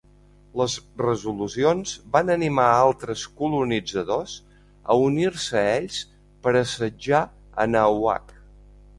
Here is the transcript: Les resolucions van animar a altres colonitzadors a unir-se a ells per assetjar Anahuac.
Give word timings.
Les 0.59 0.75
resolucions 1.01 1.91
van 2.15 2.31
animar 2.35 2.65
a 2.69 2.79
altres 2.85 3.25
colonitzadors 3.41 4.33
a 4.93 4.95
unir-se 5.09 5.61
a 5.61 5.75
ells 5.83 5.99
per 6.47 6.55
assetjar 6.63 7.21
Anahuac. 7.65 8.35